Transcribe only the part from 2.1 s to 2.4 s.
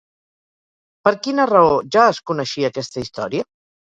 es